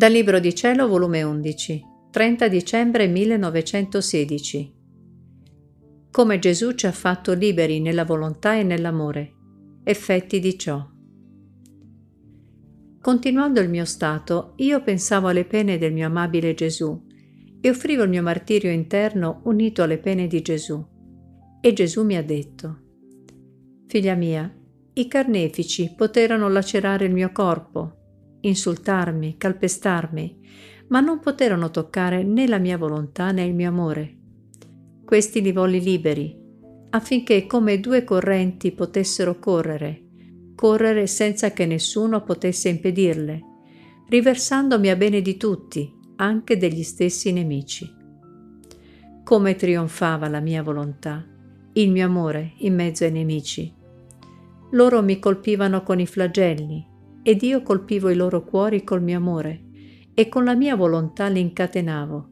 Dal 0.00 0.12
Libro 0.12 0.40
di 0.40 0.54
Cielo, 0.54 0.88
volume 0.88 1.22
11, 1.22 1.84
30 2.10 2.48
dicembre 2.48 3.06
1916. 3.06 4.74
Come 6.10 6.38
Gesù 6.38 6.72
ci 6.72 6.86
ha 6.86 6.90
fatto 6.90 7.34
liberi 7.34 7.80
nella 7.80 8.06
volontà 8.06 8.56
e 8.56 8.62
nell'amore. 8.62 9.34
Effetti 9.84 10.40
di 10.40 10.58
ciò. 10.58 10.82
Continuando 12.98 13.60
il 13.60 13.68
mio 13.68 13.84
stato, 13.84 14.54
io 14.56 14.82
pensavo 14.82 15.28
alle 15.28 15.44
pene 15.44 15.76
del 15.76 15.92
mio 15.92 16.06
amabile 16.06 16.54
Gesù 16.54 16.98
e 17.60 17.68
offrivo 17.68 18.04
il 18.04 18.08
mio 18.08 18.22
martirio 18.22 18.70
interno 18.70 19.42
unito 19.44 19.82
alle 19.82 19.98
pene 19.98 20.26
di 20.26 20.40
Gesù. 20.40 20.82
E 21.60 21.72
Gesù 21.74 22.04
mi 22.06 22.16
ha 22.16 22.22
detto, 22.22 22.78
Figlia 23.86 24.14
mia, 24.14 24.50
i 24.94 25.06
carnefici 25.06 25.92
poterono 25.94 26.48
lacerare 26.48 27.04
il 27.04 27.12
mio 27.12 27.30
corpo, 27.32 27.99
insultarmi, 28.40 29.36
calpestarmi, 29.36 30.38
ma 30.88 31.00
non 31.00 31.20
poterono 31.20 31.70
toccare 31.70 32.22
né 32.22 32.46
la 32.46 32.58
mia 32.58 32.76
volontà 32.76 33.30
né 33.30 33.44
il 33.44 33.54
mio 33.54 33.68
amore. 33.68 34.16
Questi 35.04 35.40
li 35.40 35.52
volli 35.52 35.80
liberi, 35.80 36.36
affinché 36.90 37.46
come 37.46 37.80
due 37.80 38.04
correnti 38.04 38.72
potessero 38.72 39.38
correre, 39.38 40.02
correre 40.54 41.06
senza 41.06 41.52
che 41.52 41.66
nessuno 41.66 42.22
potesse 42.22 42.68
impedirle, 42.68 43.40
riversandomi 44.08 44.88
a 44.88 44.96
bene 44.96 45.22
di 45.22 45.36
tutti, 45.36 45.92
anche 46.16 46.56
degli 46.56 46.82
stessi 46.82 47.32
nemici. 47.32 47.88
Come 49.22 49.54
trionfava 49.54 50.28
la 50.28 50.40
mia 50.40 50.62
volontà, 50.62 51.24
il 51.74 51.90
mio 51.90 52.04
amore 52.04 52.54
in 52.58 52.74
mezzo 52.74 53.04
ai 53.04 53.12
nemici. 53.12 53.72
Loro 54.72 55.02
mi 55.02 55.18
colpivano 55.20 55.82
con 55.82 56.00
i 56.00 56.06
flagelli, 56.06 56.84
ed 57.22 57.42
io 57.42 57.62
colpivo 57.62 58.08
i 58.08 58.14
loro 58.14 58.44
cuori 58.44 58.82
col 58.82 59.02
mio 59.02 59.18
amore 59.18 59.68
e 60.14 60.28
con 60.28 60.44
la 60.44 60.54
mia 60.54 60.76
volontà 60.76 61.28
li 61.28 61.40
incatenavo. 61.40 62.28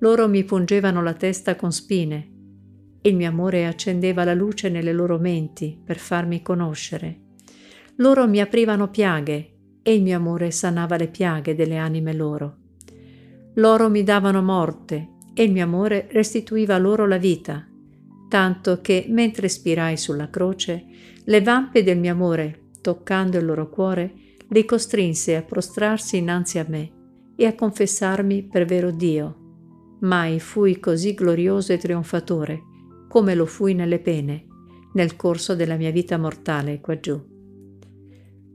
Loro 0.00 0.28
mi 0.28 0.44
pungevano 0.44 1.02
la 1.02 1.14
testa 1.14 1.56
con 1.56 1.72
spine. 1.72 2.30
Il 3.02 3.16
mio 3.16 3.28
amore 3.28 3.66
accendeva 3.66 4.24
la 4.24 4.34
luce 4.34 4.68
nelle 4.68 4.92
loro 4.92 5.18
menti 5.18 5.78
per 5.82 5.98
farmi 5.98 6.42
conoscere. 6.42 7.20
Loro 7.96 8.28
mi 8.28 8.40
aprivano 8.40 8.88
piaghe 8.88 9.52
e 9.82 9.94
il 9.94 10.02
mio 10.02 10.16
amore 10.16 10.50
sanava 10.50 10.96
le 10.96 11.08
piaghe 11.08 11.54
delle 11.54 11.76
anime 11.76 12.14
loro. 12.14 12.56
Loro 13.54 13.90
mi 13.90 14.04
davano 14.04 14.42
morte 14.42 15.16
e 15.34 15.42
il 15.42 15.52
mio 15.52 15.64
amore 15.64 16.08
restituiva 16.10 16.78
loro 16.78 17.06
la 17.06 17.16
vita, 17.16 17.66
tanto 18.28 18.80
che 18.80 19.06
mentre 19.08 19.48
spirai 19.48 19.96
sulla 19.96 20.30
croce, 20.30 20.84
le 21.24 21.42
vampe 21.42 21.82
del 21.82 21.98
mio 21.98 22.12
amore 22.12 22.67
toccando 22.88 23.36
il 23.36 23.44
loro 23.44 23.68
cuore, 23.68 24.14
li 24.48 24.64
costrinse 24.64 25.36
a 25.36 25.42
prostrarsi 25.42 26.16
innanzi 26.16 26.58
a 26.58 26.64
me 26.66 26.90
e 27.36 27.44
a 27.44 27.54
confessarmi 27.54 28.44
per 28.44 28.64
vero 28.64 28.90
Dio. 28.90 29.96
Mai 30.00 30.40
fui 30.40 30.80
così 30.80 31.12
glorioso 31.12 31.74
e 31.74 31.76
trionfatore 31.76 32.62
come 33.06 33.34
lo 33.34 33.44
fui 33.44 33.74
nelle 33.74 33.98
pene, 33.98 34.46
nel 34.94 35.16
corso 35.16 35.54
della 35.54 35.76
mia 35.76 35.90
vita 35.90 36.16
mortale 36.16 36.80
quaggiù. 36.80 37.22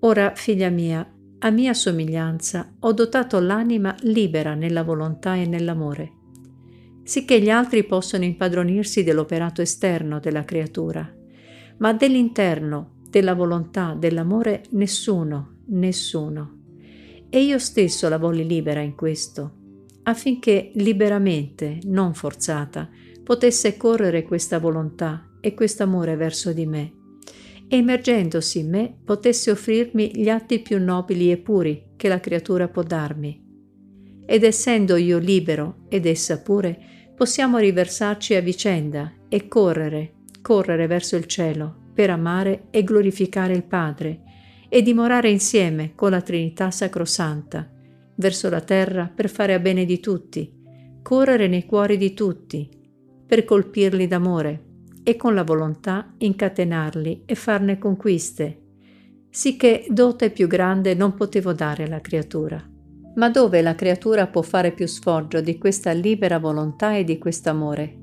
Ora, 0.00 0.32
figlia 0.34 0.70
mia, 0.70 1.06
a 1.40 1.50
mia 1.50 1.74
somiglianza 1.74 2.76
ho 2.80 2.92
dotato 2.94 3.40
l'anima 3.40 3.94
libera 4.00 4.54
nella 4.54 4.82
volontà 4.82 5.34
e 5.34 5.46
nell'amore, 5.46 6.12
sicché 7.02 7.40
gli 7.42 7.50
altri 7.50 7.84
possono 7.84 8.24
impadronirsi 8.24 9.02
dell'operato 9.02 9.60
esterno 9.60 10.18
della 10.18 10.44
creatura, 10.44 11.10
ma 11.78 11.92
dell'interno 11.92 12.92
della 13.14 13.34
volontà, 13.34 13.94
dell'amore, 13.96 14.64
nessuno, 14.70 15.58
nessuno. 15.66 16.62
E 17.30 17.44
io 17.44 17.60
stesso 17.60 18.08
la 18.08 18.18
volli 18.18 18.44
libera 18.44 18.80
in 18.80 18.96
questo, 18.96 19.52
affinché 20.02 20.72
liberamente, 20.74 21.78
non 21.84 22.12
forzata, 22.12 22.90
potesse 23.22 23.76
correre 23.76 24.24
questa 24.24 24.58
volontà 24.58 25.30
e 25.40 25.54
questo 25.54 25.84
amore 25.84 26.16
verso 26.16 26.52
di 26.52 26.66
me, 26.66 26.92
e 27.68 27.76
emergendosi 27.76 28.58
in 28.58 28.70
me 28.70 28.96
potesse 29.04 29.52
offrirmi 29.52 30.10
gli 30.12 30.28
atti 30.28 30.58
più 30.58 30.82
nobili 30.82 31.30
e 31.30 31.36
puri 31.36 31.90
che 31.94 32.08
la 32.08 32.18
creatura 32.18 32.66
può 32.66 32.82
darmi. 32.82 33.40
Ed 34.26 34.42
essendo 34.42 34.96
io 34.96 35.18
libero 35.18 35.84
ed 35.88 36.04
essa 36.04 36.40
pure, 36.40 37.12
possiamo 37.14 37.58
riversarci 37.58 38.34
a 38.34 38.40
vicenda 38.40 39.12
e 39.28 39.46
correre, 39.46 40.14
correre 40.42 40.88
verso 40.88 41.14
il 41.14 41.26
cielo, 41.26 41.82
per 41.94 42.10
amare 42.10 42.64
e 42.70 42.82
glorificare 42.82 43.54
il 43.54 43.64
Padre 43.64 44.22
e 44.68 44.82
dimorare 44.82 45.30
insieme 45.30 45.92
con 45.94 46.10
la 46.10 46.20
Trinità 46.20 46.70
Sacrosanta, 46.70 47.70
verso 48.16 48.50
la 48.50 48.60
terra 48.60 49.10
per 49.14 49.30
fare 49.30 49.54
a 49.54 49.60
bene 49.60 49.84
di 49.84 50.00
tutti, 50.00 50.52
correre 51.00 51.46
nei 51.46 51.64
cuori 51.64 51.96
di 51.96 52.12
tutti, 52.12 52.68
per 53.26 53.44
colpirli 53.44 54.06
d'amore 54.06 54.64
e 55.02 55.16
con 55.16 55.34
la 55.34 55.44
volontà 55.44 56.14
incatenarli 56.18 57.22
e 57.24 57.34
farne 57.34 57.78
conquiste, 57.78 58.60
sicché 59.30 59.86
dote 59.88 60.30
più 60.30 60.46
grande 60.46 60.94
non 60.94 61.14
potevo 61.14 61.52
dare 61.52 61.84
alla 61.84 62.00
creatura. 62.00 62.62
Ma 63.16 63.30
dove 63.30 63.62
la 63.62 63.74
creatura 63.74 64.26
può 64.26 64.42
fare 64.42 64.72
più 64.72 64.86
sfoggio 64.86 65.40
di 65.40 65.56
questa 65.56 65.92
libera 65.92 66.38
volontà 66.38 66.96
e 66.96 67.04
di 67.04 67.18
questo 67.18 67.50
amore? 67.50 67.96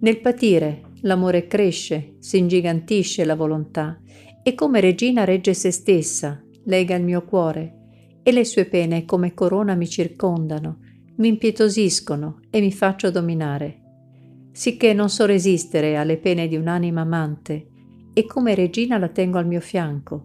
Nel 0.00 0.20
patire, 0.20 0.91
l'amore 1.02 1.46
cresce, 1.46 2.16
si 2.18 2.38
ingigantisce 2.38 3.24
la 3.24 3.36
volontà 3.36 4.00
e 4.42 4.54
come 4.54 4.80
regina 4.80 5.24
regge 5.24 5.54
se 5.54 5.70
stessa, 5.70 6.42
lega 6.64 6.96
il 6.96 7.04
mio 7.04 7.24
cuore 7.24 7.76
e 8.22 8.32
le 8.32 8.44
sue 8.44 8.66
pene 8.66 9.04
come 9.04 9.34
corona 9.34 9.74
mi 9.74 9.88
circondano, 9.88 10.78
mi 11.16 11.28
impietosiscono 11.28 12.40
e 12.50 12.60
mi 12.60 12.72
faccio 12.72 13.10
dominare. 13.10 13.80
Sicché 14.52 14.92
non 14.92 15.08
so 15.08 15.24
resistere 15.26 15.96
alle 15.96 16.18
pene 16.18 16.46
di 16.46 16.56
un'anima 16.56 17.00
amante 17.00 17.68
e 18.12 18.26
come 18.26 18.54
regina 18.54 18.98
la 18.98 19.08
tengo 19.08 19.38
al 19.38 19.46
mio 19.46 19.60
fianco. 19.60 20.24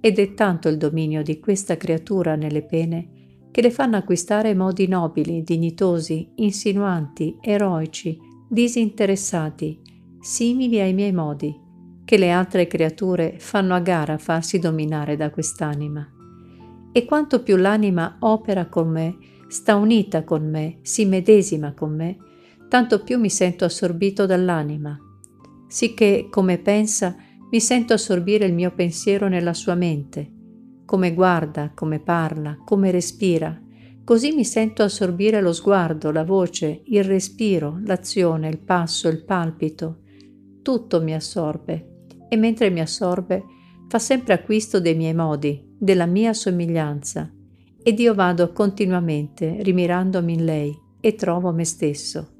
Ed 0.00 0.18
è 0.18 0.34
tanto 0.34 0.68
il 0.68 0.78
dominio 0.78 1.22
di 1.22 1.38
questa 1.38 1.76
creatura 1.76 2.36
nelle 2.36 2.62
pene 2.62 3.08
che 3.50 3.60
le 3.60 3.70
fanno 3.70 3.96
acquistare 3.96 4.54
modi 4.54 4.86
nobili, 4.86 5.42
dignitosi, 5.42 6.30
insinuanti, 6.36 7.36
eroici, 7.40 8.16
disinteressati, 8.48 9.80
simili 10.20 10.80
ai 10.80 10.92
miei 10.92 11.12
modi, 11.12 11.54
che 12.04 12.16
le 12.16 12.30
altre 12.30 12.66
creature 12.66 13.34
fanno 13.38 13.74
a 13.74 13.80
gara 13.80 14.14
a 14.14 14.18
farsi 14.18 14.58
dominare 14.58 15.16
da 15.16 15.30
quest'anima. 15.30 16.06
E 16.90 17.04
quanto 17.04 17.42
più 17.42 17.56
l'anima 17.56 18.16
opera 18.20 18.66
con 18.66 18.88
me, 18.88 19.16
sta 19.48 19.76
unita 19.76 20.24
con 20.24 20.48
me, 20.48 20.78
si 20.82 21.04
medesima 21.04 21.74
con 21.74 21.94
me, 21.94 22.16
tanto 22.68 23.02
più 23.02 23.18
mi 23.18 23.30
sento 23.30 23.64
assorbito 23.64 24.26
dall'anima, 24.26 24.98
sicché, 25.66 26.28
come 26.30 26.58
pensa, 26.58 27.14
mi 27.50 27.60
sento 27.60 27.92
assorbire 27.92 28.46
il 28.46 28.54
mio 28.54 28.72
pensiero 28.72 29.28
nella 29.28 29.54
sua 29.54 29.74
mente, 29.74 30.32
come 30.84 31.12
guarda, 31.14 31.72
come 31.74 32.00
parla, 32.00 32.58
come 32.64 32.90
respira, 32.90 33.58
così 34.04 34.32
mi 34.32 34.44
sento 34.44 34.82
assorbire 34.82 35.40
lo 35.40 35.52
sguardo, 35.52 36.10
la 36.10 36.24
voce, 36.24 36.82
il 36.86 37.04
respiro, 37.04 37.78
l'azione, 37.84 38.48
il 38.48 38.58
passo, 38.58 39.08
il 39.08 39.22
palpito, 39.22 40.00
tutto 40.68 41.00
mi 41.00 41.14
assorbe 41.14 42.04
e 42.28 42.36
mentre 42.36 42.68
mi 42.68 42.80
assorbe 42.80 43.42
fa 43.88 43.98
sempre 43.98 44.34
acquisto 44.34 44.80
dei 44.80 44.94
miei 44.94 45.14
modi, 45.14 45.74
della 45.78 46.04
mia 46.04 46.34
somiglianza 46.34 47.32
ed 47.82 47.98
io 47.98 48.12
vado 48.12 48.52
continuamente 48.52 49.62
rimirandomi 49.62 50.34
in 50.34 50.44
lei 50.44 50.78
e 51.00 51.14
trovo 51.14 51.52
me 51.52 51.64
stesso. 51.64 52.37